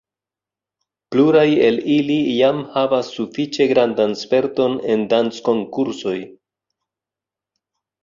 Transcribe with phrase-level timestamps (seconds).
[1.15, 6.19] Pluraj el ili jam havas sufiĉe grandan sperton en danckonkursoj.